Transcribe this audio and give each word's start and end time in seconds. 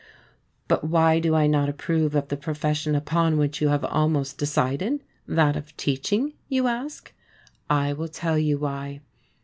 But 0.67 0.83
why 0.83 1.19
do 1.19 1.35
I 1.35 1.45
not 1.45 1.69
approve 1.69 2.15
of 2.15 2.29
the 2.29 2.35
profession 2.35 2.95
upon 2.95 3.37
which 3.37 3.61
you 3.61 3.67
have 3.67 3.85
almost 3.85 4.39
decided 4.39 5.03
that 5.27 5.55
of 5.55 5.77
teaching 5.77 6.33
you 6.49 6.65
ask. 6.65 7.13
I 7.69 7.93
will 7.93 8.07
tell 8.07 8.39
you 8.39 8.57
why. 8.57 9.01